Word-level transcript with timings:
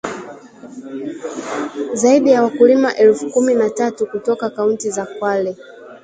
Zaidi 1.93 2.29
ya 2.31 2.43
wakulima 2.43 2.95
elfu 2.95 3.29
kumi 3.29 3.53
na 3.55 3.69
tatu 3.69 4.05
kutoka 4.05 4.49
kaunti 4.49 4.89
za 4.91 5.05
Kwale 5.05 5.57